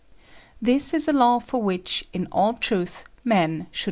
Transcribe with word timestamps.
This 0.59 0.95
is 0.95 1.07
a 1.07 1.13
law 1.13 1.37
for 1.37 1.61
which, 1.61 2.05
in 2.11 2.25
all 2.31 2.55
truth, 2.55 3.03
men 3.23 3.49
should 3.49 3.59
be 3.59 3.63
grateful. 3.75 3.79